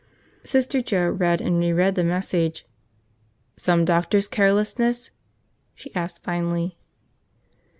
Sister 0.43 0.81
Joe 0.81 1.11
read 1.11 1.41
and 1.41 1.59
reread 1.59 1.93
the 1.93 2.03
message. 2.03 2.65
"Some 3.55 3.85
doctor's 3.85 4.27
carelessness?" 4.27 5.11
she 5.75 5.93
asked 5.93 6.23
finally. 6.23 6.75